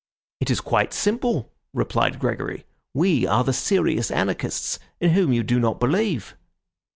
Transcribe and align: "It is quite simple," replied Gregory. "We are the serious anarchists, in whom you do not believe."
"It 0.39 0.49
is 0.49 0.61
quite 0.61 0.93
simple," 0.93 1.51
replied 1.75 2.17
Gregory. 2.17 2.65
"We 2.95 3.27
are 3.27 3.43
the 3.43 3.53
serious 3.53 4.09
anarchists, 4.09 4.79
in 4.99 5.11
whom 5.11 5.31
you 5.31 5.43
do 5.43 5.59
not 5.59 5.79
believe." 5.79 6.35